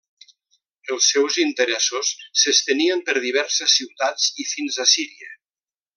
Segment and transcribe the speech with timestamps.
[0.93, 2.13] Els seus interessos
[2.43, 5.33] s'estenien per diverses ciutats i fins a Síria.